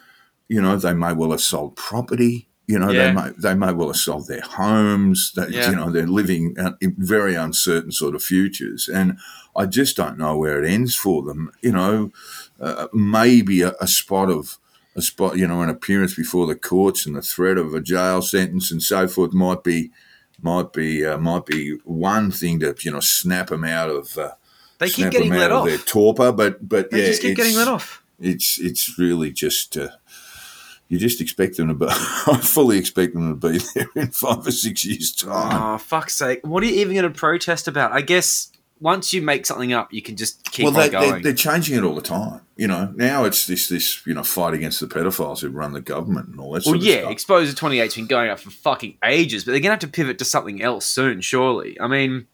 you 0.49 0.61
know, 0.61 0.77
they 0.77 0.95
may 0.95 1.13
well 1.13 1.31
have 1.31 1.41
sold 1.41 1.77
property. 1.77 2.49
You 2.67 2.79
know, 2.81 2.91
Yeah. 2.91 3.07
they 3.07 3.13
may 3.13 3.31
they 3.39 3.55
may 3.55 3.73
well 3.73 3.89
have 3.89 3.97
sold 3.97 4.27
their 4.27 4.41
homes. 4.43 5.33
They, 5.37 5.49
Yeah. 5.51 5.71
You 5.71 5.77
know, 5.77 5.91
they're 5.91 6.07
living 6.07 6.57
in 6.81 6.95
very 6.99 7.35
uncertain 7.37 7.93
sort 7.93 8.15
of 8.17 8.23
futures, 8.23 8.89
and 8.89 9.19
I 9.57 9.67
just 9.67 9.97
don't 9.97 10.19
know 10.19 10.37
where 10.37 10.63
it 10.63 10.69
ends 10.69 10.97
for 10.97 11.23
them. 11.23 11.51
You 11.63 11.73
know, 11.73 12.11
uh, 12.61 12.89
maybe 12.93 13.63
a, 13.63 13.75
a 13.81 13.87
spot 13.87 14.31
of 14.31 14.59
a 14.99 15.03
spot, 15.03 15.39
you 15.39 15.47
know, 15.47 15.63
an 15.63 15.69
appearance 15.71 16.15
before 16.15 16.47
the 16.47 16.55
courts 16.57 17.07
and 17.07 17.17
the 17.17 17.23
threat 17.23 17.57
of 17.57 17.73
a 17.75 17.81
jail 17.81 18.21
sentence 18.21 18.71
and 18.71 18.83
so 18.83 19.09
forth 19.09 19.33
might 19.33 19.65
be 19.65 19.91
might 20.43 20.73
be 20.73 21.05
uh, 21.05 21.19
might 21.19 21.47
be 21.47 21.73
one 21.85 22.31
thing 22.31 22.61
to 22.61 22.75
you 22.81 22.91
know 22.91 23.01
snap 23.01 23.49
them 23.49 23.65
out 23.65 23.89
of. 23.91 24.17
Uh, 24.19 24.33
They 24.79 24.91
keep 24.91 25.11
getting 25.11 25.31
let 25.33 25.51
off. 25.53 25.67
their 25.67 25.79
torpor, 25.79 26.33
but 26.33 26.69
but 26.69 26.91
They 26.91 27.01
yeah, 27.01 27.07
just 27.07 27.23
keep 27.23 27.37
getting 27.37 27.57
let 27.57 27.69
off. 27.69 28.03
it's 28.21 28.59
it's 28.59 28.99
really 28.99 29.33
just 29.33 29.77
uh, 29.77 29.89
you 30.89 30.99
just 30.99 31.21
expect 31.21 31.57
them 31.57 31.69
to 31.69 31.75
be. 31.75 31.87
I 31.91 32.39
fully 32.43 32.79
expect 32.79 33.15
them 33.15 33.39
to 33.41 33.49
be 33.51 33.59
there 33.75 33.89
in 33.97 34.09
five 34.09 34.47
or 34.47 34.51
six 34.51 34.85
years' 34.85 35.13
time. 35.13 35.75
Oh, 35.75 35.79
fuck's 35.79 36.15
sake. 36.15 36.41
What 36.45 36.63
are 36.63 36.67
you 36.67 36.77
even 36.81 36.95
going 36.95 37.13
to 37.13 37.19
protest 37.19 37.69
about? 37.69 37.93
I 37.93 38.01
guess 38.01 38.51
once 38.81 39.13
you 39.13 39.21
make 39.23 39.45
something 39.47 39.73
up, 39.73 39.93
you 39.93 40.03
can 40.03 40.17
just 40.17 40.45
keep 40.53 40.65
well, 40.65 40.75
on 40.75 40.81
they, 40.81 40.89
going. 40.89 41.11
they're, 41.11 41.21
they're 41.21 41.33
changing 41.33 41.77
it 41.77 41.83
all 41.85 41.95
the 41.95 42.03
time. 42.03 42.41
You 42.57 42.67
know, 42.69 42.93
now 42.97 43.25
it's 43.25 43.47
this 43.47 43.69
this 43.69 44.07
you 44.07 44.15
know 44.15 44.23
fight 44.23 44.55
against 44.55 44.81
the 44.81 44.87
pedophiles 44.87 45.41
who 45.41 45.49
run 45.49 45.73
the 45.73 45.81
government 45.81 46.29
and 46.29 46.41
all 46.41 46.53
that. 46.53 46.65
well, 46.65 46.75
Sort 46.75 46.77
of 46.79 46.83
yeah. 46.85 47.09
Exposure 47.09 47.53
28's 47.55 47.95
been 47.95 48.07
going 48.07 48.31
up 48.31 48.39
for 48.41 48.51
fucking 48.51 48.99
ages, 49.05 49.45
but 49.45 49.53
they're 49.53 49.61
going 49.61 49.71
to 49.71 49.73
have 49.73 49.79
to 49.81 49.89
pivot 49.89 50.19
to 50.19 50.25
something 50.25 50.63
else 50.63 50.87
soon, 50.87 51.21
surely. 51.21 51.81
I 51.81 51.87
mean, 51.87 52.27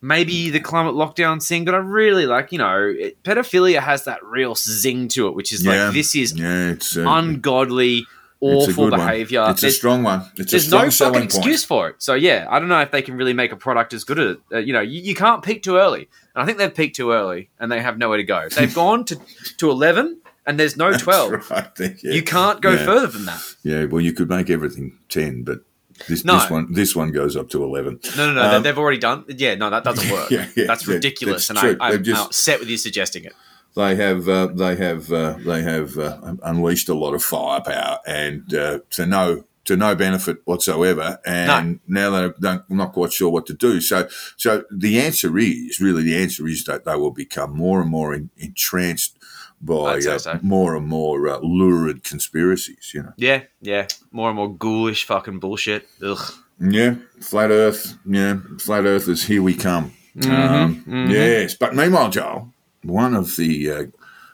maybe 0.00 0.50
the 0.50 0.60
climate 0.60 0.94
lockdown 0.94 1.46
thing, 1.46 1.64
but 1.64 1.74
I 1.74 1.78
really 1.78 2.26
like, 2.26 2.50
you 2.52 2.58
know, 2.58 2.92
it, 2.96 3.22
pedophilia 3.22 3.78
has 3.80 4.04
that 4.04 4.22
real 4.24 4.54
zing 4.56 5.08
to 5.08 5.28
it, 5.28 5.34
which 5.34 5.52
is 5.52 5.64
Yeah. 5.64 5.86
like, 5.86 5.94
this 5.94 6.14
is 6.16 6.36
yeah, 6.38 6.70
it's 6.70 6.96
uh, 6.96 7.04
ungodly, 7.06 8.06
it's 8.42 8.68
awful 8.70 8.90
one. 8.90 8.98
behavior. 8.98 9.44
It's 9.48 9.62
a 9.62 9.70
strong 9.70 10.02
one. 10.02 10.22
It's 10.36 10.52
a 10.52 10.56
There's 10.56 10.70
no 10.70 10.90
fucking 10.90 11.22
excuse 11.22 11.64
for 11.64 11.88
it. 11.88 11.96
So 12.02 12.14
yeah, 12.14 12.46
I 12.50 12.58
don't 12.58 12.68
know 12.68 12.80
if 12.80 12.90
they 12.90 13.02
can 13.02 13.14
really 13.16 13.32
make 13.34 13.52
a 13.52 13.56
product 13.56 13.92
as 13.94 14.04
good 14.04 14.18
as 14.18 14.36
uh, 14.52 14.58
you 14.58 14.72
know. 14.72 14.80
You, 14.80 15.00
you 15.00 15.14
can't 15.14 15.42
peak 15.42 15.62
too 15.62 15.76
early, 15.76 16.08
and 16.34 16.42
I 16.42 16.46
think 16.46 16.58
they've 16.58 16.74
peaked 16.74 16.96
too 16.96 17.12
early, 17.12 17.50
and 17.60 17.70
they 17.70 17.80
have 17.80 17.98
nowhere 17.98 18.18
to 18.18 18.24
go. 18.24 18.48
They've 18.48 18.74
gone 18.74 19.04
to 19.06 19.20
to 19.58 19.70
eleven, 19.70 20.20
and 20.46 20.58
there's 20.58 20.76
no 20.76 20.92
twelve. 20.98 21.50
right, 21.50 21.68
yeah. 21.80 21.88
You 22.02 22.22
can't 22.22 22.60
go 22.60 22.72
Yeah. 22.72 22.84
further 22.84 23.06
than 23.06 23.24
that. 23.26 23.40
Yeah, 23.62 23.84
well, 23.84 24.00
you 24.00 24.12
could 24.12 24.28
make 24.28 24.50
everything 24.50 24.98
ten, 25.08 25.44
but 25.44 25.60
this, 26.08 26.24
No. 26.24 26.38
this 26.40 26.50
one 26.50 26.72
this 26.72 26.96
one 26.96 27.12
goes 27.12 27.36
up 27.36 27.48
to 27.50 27.62
eleven. 27.62 28.00
No, 28.16 28.32
no, 28.32 28.34
no. 28.34 28.42
Um, 28.42 28.62
they- 28.62 28.70
they've 28.70 28.78
already 28.78 28.98
done. 28.98 29.24
Yeah, 29.28 29.54
no, 29.54 29.70
that 29.70 29.84
doesn't 29.84 30.10
work. 30.16 30.30
Yeah, 30.30 30.48
yeah, 30.56 30.64
that's 30.66 30.88
ridiculous, 30.88 31.46
that's 31.46 31.50
and 31.50 31.58
true. 31.58 31.76
I, 31.80 31.86
I'm 31.88 31.92
They've 31.92 32.02
just- 32.02 32.26
upset 32.26 32.58
with 32.60 32.68
you 32.68 32.76
suggesting 32.76 33.24
it. 33.24 33.34
They 33.74 33.96
have 33.96 34.28
uh, 34.28 34.48
they 34.48 34.76
have 34.76 35.12
uh, 35.12 35.36
they 35.44 35.62
have 35.62 35.98
uh, 35.98 36.34
unleashed 36.42 36.88
a 36.88 36.94
lot 36.94 37.14
of 37.14 37.22
firepower 37.22 37.98
and 38.06 38.52
uh, 38.54 38.80
to 38.90 39.06
no 39.06 39.44
to 39.64 39.76
no 39.76 39.94
benefit 39.94 40.38
whatsoever. 40.44 41.18
And 41.24 41.80
now 41.86 42.10
they 42.10 42.32
don't 42.40 42.68
not 42.70 42.92
quite 42.92 43.12
sure 43.12 43.30
what 43.30 43.46
to 43.46 43.54
do. 43.54 43.80
So 43.80 44.08
so 44.36 44.64
the 44.70 45.00
answer 45.00 45.36
is 45.38 45.80
really 45.80 46.02
the 46.02 46.16
answer 46.16 46.46
is 46.46 46.64
that 46.64 46.84
they 46.84 46.96
will 46.96 47.12
become 47.12 47.56
more 47.56 47.80
and 47.80 47.90
more 47.90 48.12
en- 48.14 48.30
entranced 48.36 49.18
by 49.62 49.98
uh, 49.98 50.18
so. 50.18 50.38
more 50.42 50.76
and 50.76 50.86
more 50.86 51.28
uh, 51.28 51.38
lurid 51.38 52.04
conspiracies. 52.04 52.92
You 52.94 53.04
know. 53.04 53.12
Yeah, 53.16 53.42
yeah. 53.60 53.86
More 54.10 54.28
and 54.28 54.36
more 54.36 54.52
ghoulish 54.52 55.04
fucking 55.04 55.38
bullshit. 55.38 55.88
Ugh. 56.02 56.32
Yeah, 56.60 56.96
flat 57.20 57.50
Earth. 57.50 57.96
Yeah, 58.04 58.38
flat 58.58 58.84
Earthers. 58.84 59.24
Here 59.24 59.42
we 59.42 59.54
come. 59.54 59.92
Mm-hmm, 60.16 60.92
um, 60.92 61.10
Yes, 61.10 61.54
but 61.54 61.74
meanwhile, 61.74 62.10
Joel, 62.10 62.52
one 62.82 63.14
of 63.14 63.36
the 63.36 63.70
uh, 63.70 63.84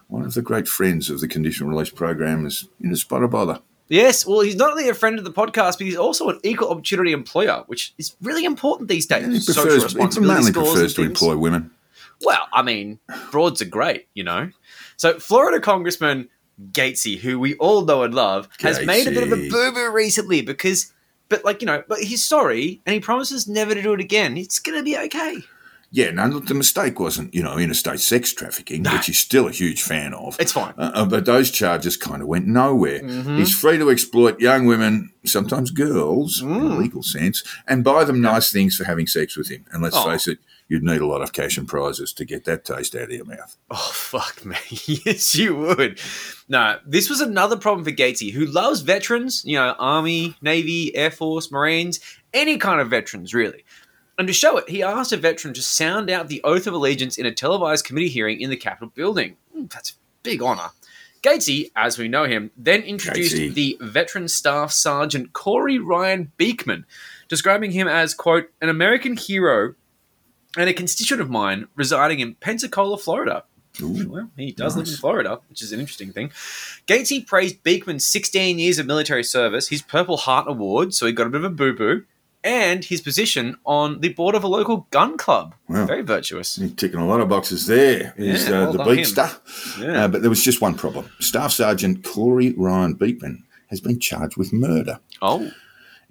one 0.08 0.22
of 0.22 0.34
the 0.34 0.42
great 0.42 0.66
friends 0.66 1.10
of 1.10 1.20
the 1.20 1.28
conditional 1.28 1.70
release 1.70 1.90
program 1.90 2.46
is 2.46 2.68
in 2.80 2.90
a 2.92 2.96
spot 2.96 3.22
of 3.22 3.30
bother. 3.30 3.60
Yes, 3.88 4.26
well, 4.26 4.40
he's 4.40 4.56
not 4.56 4.72
only 4.72 4.88
a 4.88 4.94
friend 4.94 5.18
of 5.18 5.24
the 5.24 5.32
podcast, 5.32 5.78
but 5.78 5.86
he's 5.86 5.96
also 5.96 6.28
an 6.28 6.40
equal 6.42 6.70
opportunity 6.70 7.12
employer, 7.12 7.64
which 7.68 7.94
is 7.96 8.16
really 8.20 8.44
important 8.44 8.88
these 8.88 9.06
days. 9.06 9.24
And 9.24 9.32
he 9.32 9.40
Social 9.40 9.62
prefers, 9.62 10.14
he 10.14 10.20
mainly 10.20 10.52
prefers 10.52 10.94
to 10.94 11.02
employ 11.02 11.36
women. 11.38 11.70
Well, 12.22 12.48
I 12.52 12.62
mean, 12.62 12.98
frauds 13.30 13.62
are 13.62 13.66
great, 13.66 14.08
you 14.12 14.24
know. 14.24 14.50
So, 14.96 15.18
Florida 15.18 15.60
Congressman 15.60 16.28
Gaetzy, 16.72 17.18
who 17.18 17.38
we 17.38 17.54
all 17.54 17.84
know 17.84 18.02
and 18.02 18.14
love, 18.14 18.48
has 18.60 18.84
made 18.84 19.06
a 19.06 19.10
bit 19.10 19.22
of 19.22 19.32
a 19.32 19.48
boo 19.48 19.72
boo 19.72 19.90
recently 19.90 20.42
because, 20.42 20.92
but 21.28 21.44
like 21.44 21.62
you 21.62 21.66
know, 21.66 21.82
but 21.88 22.00
he's 22.00 22.24
sorry 22.24 22.82
and 22.84 22.92
he 22.92 23.00
promises 23.00 23.48
never 23.48 23.74
to 23.74 23.80
do 23.80 23.94
it 23.94 24.00
again. 24.00 24.36
It's 24.36 24.58
gonna 24.58 24.82
be 24.82 24.98
okay. 24.98 25.38
Yeah, 25.90 26.10
no, 26.10 26.38
the 26.40 26.52
mistake 26.52 27.00
wasn't, 27.00 27.32
you 27.32 27.42
know, 27.42 27.56
interstate 27.56 28.00
sex 28.00 28.32
trafficking, 28.34 28.82
which 28.82 29.06
he's 29.06 29.18
still 29.18 29.48
a 29.48 29.50
huge 29.50 29.82
fan 29.82 30.12
of. 30.12 30.36
It's 30.38 30.52
fine. 30.52 30.74
Uh, 30.76 30.90
uh, 30.94 31.04
but 31.06 31.24
those 31.24 31.50
charges 31.50 31.96
kind 31.96 32.20
of 32.20 32.28
went 32.28 32.46
nowhere. 32.46 33.00
Mm-hmm. 33.00 33.38
He's 33.38 33.58
free 33.58 33.78
to 33.78 33.90
exploit 33.90 34.38
young 34.38 34.66
women, 34.66 35.10
sometimes 35.24 35.70
girls, 35.70 36.42
in 36.42 36.48
Mm. 36.48 36.72
a 36.72 36.78
legal 36.78 37.02
sense, 37.02 37.42
and 37.66 37.82
buy 37.82 38.04
them 38.04 38.20
nice 38.20 38.52
things 38.52 38.76
for 38.76 38.84
having 38.84 39.06
sex 39.06 39.34
with 39.34 39.48
him. 39.48 39.64
And 39.72 39.82
let's 39.82 39.96
Oh. 39.96 40.04
face 40.04 40.28
it, 40.28 40.38
you'd 40.68 40.82
need 40.82 41.00
a 41.00 41.06
lot 41.06 41.22
of 41.22 41.32
cash 41.32 41.56
and 41.56 41.66
prizes 41.66 42.12
to 42.12 42.26
get 42.26 42.44
that 42.44 42.66
taste 42.66 42.94
out 42.94 43.04
of 43.04 43.10
your 43.10 43.24
mouth. 43.24 43.56
Oh 43.70 43.76
fuck 43.94 44.44
me! 44.44 44.56
yes, 45.06 45.34
you 45.34 45.56
would. 45.56 45.98
No, 46.50 46.78
this 46.86 47.08
was 47.08 47.22
another 47.22 47.56
problem 47.56 47.82
for 47.86 47.92
Gaetzy, 47.92 48.30
who 48.30 48.44
loves 48.44 48.82
veterans. 48.82 49.42
You 49.46 49.56
know, 49.56 49.74
Army, 49.78 50.36
Navy, 50.42 50.94
Air 50.94 51.10
Force, 51.10 51.50
Marines, 51.50 51.98
any 52.34 52.58
kind 52.58 52.82
of 52.82 52.90
veterans, 52.90 53.32
really. 53.32 53.64
And 54.18 54.26
to 54.26 54.32
show 54.34 54.56
it, 54.56 54.68
he 54.68 54.82
asked 54.82 55.12
a 55.12 55.16
veteran 55.16 55.54
to 55.54 55.62
sound 55.62 56.10
out 56.10 56.28
the 56.28 56.42
oath 56.42 56.66
of 56.66 56.74
allegiance 56.74 57.16
in 57.18 57.24
a 57.26 57.32
televised 57.32 57.84
committee 57.84 58.08
hearing 58.08 58.40
in 58.40 58.50
the 58.50 58.56
Capitol 58.56 58.92
building. 58.94 59.36
Hmm, 59.54 59.66
That's 59.66 59.92
a 59.92 59.94
big 60.24 60.42
honor. 60.42 60.70
Gaetzy, 61.22 61.70
as 61.76 61.98
we 61.98 62.08
know 62.08 62.24
him, 62.24 62.50
then 62.56 62.82
introduced 62.82 63.36
Gaetzy. 63.36 63.54
the 63.54 63.78
veteran 63.80 64.28
staff 64.28 64.72
sergeant 64.72 65.32
Corey 65.32 65.78
Ryan 65.78 66.32
Beekman, 66.36 66.84
describing 67.28 67.70
him 67.72 67.88
as, 67.88 68.14
quote, 68.14 68.50
an 68.60 68.68
American 68.68 69.16
hero 69.16 69.74
and 70.56 70.68
a 70.68 70.72
constituent 70.74 71.20
of 71.20 71.30
mine 71.30 71.66
residing 71.76 72.20
in 72.20 72.34
Pensacola, 72.36 72.98
Florida. 72.98 73.44
Well, 73.80 74.30
he 74.36 74.50
does 74.50 74.76
live 74.76 74.88
in 74.88 74.94
Florida, 74.94 75.38
which 75.48 75.62
is 75.62 75.72
an 75.72 75.78
interesting 75.78 76.12
thing. 76.12 76.30
Gaetzy 76.88 77.24
praised 77.24 77.62
Beekman's 77.62 78.04
16 78.06 78.58
years 78.58 78.78
of 78.80 78.86
military 78.86 79.22
service, 79.22 79.68
his 79.68 79.82
Purple 79.82 80.16
Heart 80.16 80.46
Award, 80.48 80.94
so 80.94 81.06
he 81.06 81.12
got 81.12 81.28
a 81.28 81.30
bit 81.30 81.44
of 81.44 81.44
a 81.44 81.50
boo 81.50 81.72
boo, 81.74 82.04
and 82.48 82.84
his 82.84 83.00
position 83.02 83.56
on 83.66 84.00
the 84.00 84.08
board 84.08 84.34
of 84.34 84.42
a 84.42 84.48
local 84.48 84.86
gun 84.90 85.18
club. 85.18 85.54
Wow. 85.68 85.84
Very 85.84 86.02
virtuous. 86.02 86.56
He's 86.56 86.72
ticking 86.74 86.98
a 86.98 87.06
lot 87.06 87.20
of 87.20 87.28
boxes 87.28 87.66
there. 87.66 88.14
Is 88.16 88.48
Yeah, 88.48 88.62
uh, 88.62 88.72
well 88.72 88.72
the. 88.72 88.84
Beakster. 88.84 89.80
Yeah. 89.80 90.04
Uh, 90.04 90.08
but 90.08 90.22
there 90.22 90.30
was 90.30 90.42
just 90.42 90.60
one 90.60 90.74
problem. 90.74 91.10
Staff 91.20 91.52
Sergeant 91.52 92.04
Corey 92.04 92.54
Ryan 92.56 92.94
Beekman 92.94 93.44
has 93.68 93.80
been 93.80 94.00
charged 94.00 94.36
with 94.38 94.52
murder. 94.52 94.98
Oh, 95.20 95.50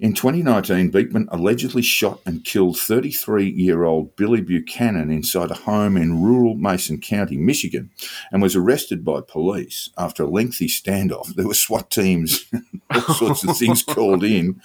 In 0.00 0.12
2019, 0.12 0.90
Beekman 0.90 1.28
allegedly 1.32 1.82
shot 1.82 2.20
and 2.24 2.44
killed 2.44 2.78
33 2.78 3.50
year 3.50 3.82
old 3.82 4.14
Billy 4.14 4.40
Buchanan 4.40 5.10
inside 5.10 5.50
a 5.50 5.54
home 5.54 5.96
in 5.96 6.22
rural 6.22 6.54
Mason 6.54 7.00
County, 7.00 7.36
Michigan, 7.36 7.90
and 8.30 8.40
was 8.40 8.54
arrested 8.54 9.04
by 9.04 9.20
police 9.20 9.90
after 9.98 10.22
a 10.22 10.28
lengthy 10.28 10.68
standoff. 10.68 11.34
There 11.34 11.48
were 11.48 11.54
SWAT 11.54 11.90
teams, 11.90 12.44
all 12.94 13.00
sorts 13.00 13.42
of 13.42 13.56
things 13.56 13.82
called 13.82 14.22
in. 14.22 14.60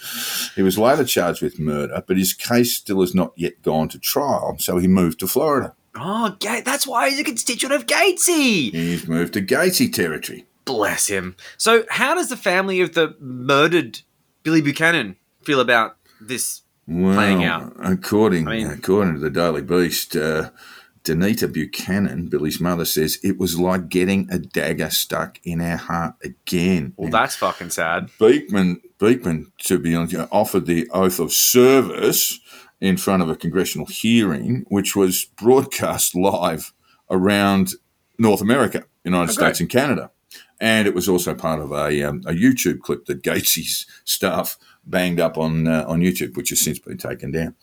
He 0.54 0.62
was 0.62 0.78
later 0.78 1.04
charged 1.04 1.42
with 1.42 1.58
murder, 1.58 2.04
but 2.06 2.16
his 2.16 2.32
case 2.32 2.76
still 2.76 3.00
has 3.00 3.12
not 3.12 3.32
yet 3.34 3.60
gone 3.62 3.88
to 3.88 3.98
trial, 3.98 4.54
so 4.60 4.78
he 4.78 4.86
moved 4.86 5.18
to 5.18 5.26
Florida. 5.26 5.74
oh, 5.96 6.36
that's 6.40 6.86
why 6.86 7.10
he's 7.10 7.18
a 7.18 7.24
constituent 7.24 7.74
of 7.74 7.86
Gaetzy. 7.86 8.70
He's 8.70 9.08
moved 9.08 9.32
to 9.32 9.42
Gaetzy 9.42 9.92
territory. 9.92 10.46
Bless 10.64 11.08
him. 11.08 11.34
So, 11.56 11.84
how 11.90 12.14
does 12.14 12.28
the 12.28 12.36
family 12.36 12.80
of 12.80 12.94
the 12.94 13.16
murdered 13.18 14.02
Billy 14.44 14.60
Buchanan 14.60 15.16
feel 15.44 15.60
about 15.60 15.96
this 16.20 16.62
Well, 16.86 17.14
playing 17.14 17.44
out? 17.44 17.74
according 17.82 18.48
I 18.48 18.50
mean- 18.56 18.66
according 18.66 19.14
to 19.14 19.20
the 19.20 19.30
Daily 19.30 19.62
Beast, 19.62 20.16
uh, 20.16 20.50
Danita 21.04 21.52
Buchanan, 21.52 22.28
Billy's 22.28 22.60
mother, 22.60 22.86
says 22.86 23.18
it 23.22 23.38
was 23.38 23.58
like 23.60 23.90
getting 23.90 24.26
a 24.30 24.38
dagger 24.38 24.88
stuck 24.88 25.38
in 25.44 25.60
our 25.60 25.76
heart 25.76 26.14
again. 26.22 26.94
Well, 26.96 27.10
that's 27.10 27.36
fucking 27.36 27.70
sad. 27.70 28.08
Beekman, 28.18 28.80
Beekman, 28.98 29.52
to 29.64 29.78
be 29.78 29.94
honest, 29.94 30.16
offered 30.32 30.64
the 30.64 30.88
oath 30.90 31.18
of 31.20 31.30
service 31.32 32.40
in 32.80 32.96
front 32.96 33.22
of 33.22 33.28
a 33.28 33.36
congressional 33.36 33.86
hearing, 33.86 34.64
which 34.68 34.96
was 34.96 35.26
broadcast 35.36 36.14
live 36.14 36.72
around 37.10 37.74
North 38.18 38.40
America, 38.40 38.84
United 39.04 39.24
Okay. 39.32 39.32
States, 39.40 39.60
and 39.60 39.68
Canada. 39.68 40.10
And 40.60 40.86
it 40.88 40.94
was 40.94 41.06
also 41.08 41.34
part 41.34 41.60
of 41.60 41.70
a, 41.72 42.02
um, 42.02 42.22
a 42.26 42.32
YouTube 42.32 42.80
clip 42.80 43.04
that 43.06 43.22
Gaetzy's 43.22 43.84
staff 44.04 44.56
banged 44.86 45.20
up 45.20 45.38
on 45.38 45.66
uh, 45.68 45.84
on 45.88 46.00
YouTube, 46.00 46.36
which 46.36 46.50
has 46.50 46.60
since 46.60 46.78
been 46.78 46.98
taken 46.98 47.30
down. 47.30 47.54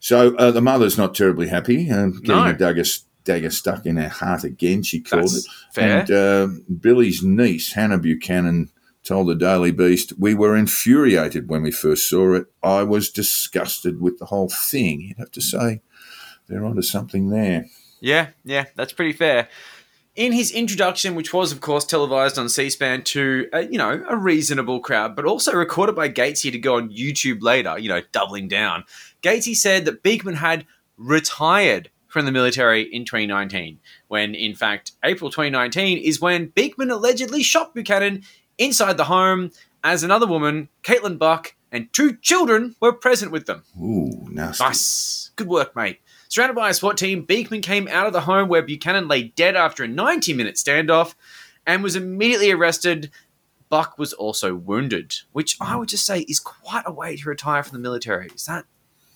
So 0.00 0.36
uh, 0.36 0.50
the 0.50 0.60
mother's 0.60 0.98
not 0.98 1.14
terribly 1.14 1.48
happy, 1.48 1.90
um, 1.90 2.12
getting 2.20 2.44
No. 2.44 2.50
a 2.50 2.52
dagger, 2.52 2.84
dagger 3.24 3.50
stuck 3.50 3.86
in 3.86 3.96
her 3.96 4.08
heart 4.10 4.44
again. 4.44 4.82
She 4.82 5.00
called 5.00 5.22
That's 5.22 5.46
it. 5.46 5.52
fair. 5.72 6.00
And 6.00 6.10
uh, 6.10 6.48
Billy's 6.80 7.22
niece, 7.22 7.72
Hannah 7.72 7.98
Buchanan, 7.98 8.70
told 9.02 9.28
the 9.28 9.34
Daily 9.34 9.70
Beast, 9.70 10.12
We 10.18 10.34
were 10.34 10.56
infuriated 10.56 11.48
when 11.48 11.62
we 11.62 11.70
first 11.70 12.08
saw 12.08 12.34
it. 12.34 12.46
I 12.62 12.82
was 12.82 13.10
disgusted 13.10 14.00
with 14.00 14.18
the 14.18 14.26
whole 14.26 14.48
thing. 14.50 15.00
You'd 15.00 15.18
have 15.18 15.30
to 15.32 15.40
say 15.40 15.80
they're 16.48 16.64
onto 16.66 16.82
something 16.82 17.30
there. 17.30 17.66
Yeah, 18.00 18.28
yeah, 18.44 18.66
that's 18.76 18.92
pretty 18.92 19.14
fair. 19.14 19.48
In 20.16 20.30
his 20.30 20.52
introduction, 20.52 21.16
which 21.16 21.34
was, 21.34 21.50
of 21.50 21.60
course, 21.60 21.84
televised 21.84 22.38
on 22.38 22.48
C-SPAN 22.48 23.02
to, 23.02 23.48
a, 23.52 23.62
you 23.66 23.78
know, 23.78 24.04
a 24.08 24.16
reasonable 24.16 24.78
crowd, 24.78 25.16
but 25.16 25.24
also 25.24 25.52
recorded 25.52 25.96
by 25.96 26.08
Gaetzy 26.08 26.52
to 26.52 26.58
go 26.58 26.76
on 26.76 26.90
YouTube 26.90 27.42
later, 27.42 27.76
you 27.80 27.88
know, 27.88 28.00
doubling 28.12 28.46
down, 28.46 28.84
Gaetzy 29.22 29.56
said 29.56 29.84
that 29.86 30.04
Beekman 30.04 30.36
had 30.36 30.66
retired 30.96 31.90
from 32.06 32.26
the 32.26 32.32
military 32.32 32.82
in 32.82 33.04
2019, 33.04 33.80
when, 34.06 34.36
in 34.36 34.54
fact, 34.54 34.92
April 35.04 35.30
2019 35.30 35.98
is 35.98 36.20
when 36.20 36.46
Beekman 36.46 36.92
allegedly 36.92 37.42
shot 37.42 37.74
Buchanan 37.74 38.22
inside 38.56 38.96
the 38.96 39.04
home 39.04 39.50
as 39.82 40.04
another 40.04 40.28
woman, 40.28 40.68
Caitlin 40.84 41.18
Buck, 41.18 41.56
and 41.72 41.92
two 41.92 42.16
children 42.18 42.76
were 42.80 42.92
present 42.92 43.32
with 43.32 43.46
them. 43.46 43.64
Ooh, 43.82 44.28
nasty. 44.30 44.62
Nice. 44.62 45.32
Good 45.34 45.48
work, 45.48 45.74
mate. 45.74 46.00
Surrounded 46.34 46.54
by 46.54 46.68
a 46.68 46.74
SWAT 46.74 46.96
team, 46.96 47.22
Beekman 47.22 47.60
came 47.60 47.86
out 47.86 48.08
of 48.08 48.12
the 48.12 48.22
home 48.22 48.48
where 48.48 48.60
Buchanan 48.60 49.06
lay 49.06 49.22
dead 49.22 49.54
after 49.54 49.84
a 49.84 49.86
90 49.86 50.32
minute 50.34 50.56
standoff 50.56 51.14
and 51.64 51.80
was 51.80 51.94
immediately 51.94 52.50
arrested. 52.50 53.12
Buck 53.68 53.98
was 53.98 54.12
also 54.12 54.52
wounded, 54.52 55.14
which 55.30 55.56
I 55.60 55.76
would 55.76 55.88
just 55.88 56.04
say 56.04 56.22
is 56.22 56.40
quite 56.40 56.82
a 56.86 56.92
way 56.92 57.14
to 57.14 57.28
retire 57.28 57.62
from 57.62 57.74
the 57.76 57.82
military. 57.82 58.30
Is 58.34 58.46
that 58.46 58.64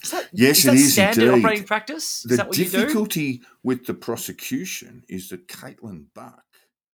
Is 0.01 0.13
that, 0.13 0.29
Yes, 0.33 0.59
is 0.59 0.65
it 0.65 0.69
that 0.69 0.77
is 0.77 0.93
standard 0.93 1.25
indeed. 1.25 1.39
operating 1.41 1.65
practice? 1.65 2.25
Is 2.25 2.31
The 2.31 2.37
that 2.37 2.47
what 2.47 2.57
you 2.57 2.67
do? 2.67 2.71
The 2.71 2.77
difficulty 2.83 3.41
with 3.65 3.87
the 3.87 3.95
prosecution 3.95 5.03
is 5.09 5.29
that 5.31 5.49
Caitlin 5.49 6.05
Buck 6.15 6.45